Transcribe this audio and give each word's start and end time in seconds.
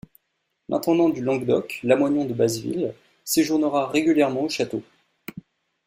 L'intendant 0.67 1.09
du 1.09 1.21
Languedoc, 1.21 1.79
Lamoignon 1.83 2.25
de 2.25 2.33
Basville, 2.33 2.95
séjournera 3.23 3.85
régulièrement 3.87 4.41
au 4.41 4.49
château. 4.49 4.81